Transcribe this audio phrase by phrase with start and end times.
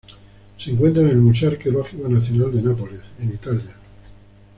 [0.57, 3.75] Se encuentra en el Museo Arqueológico Nacional de Nápoles, en Italia.